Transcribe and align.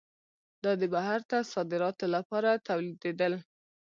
دا 0.63 0.71
د 0.81 0.83
بهر 0.93 1.19
ته 1.29 1.37
صادراتو 1.53 2.05
لپاره 2.15 2.61
تولیدېدل. 2.67 3.33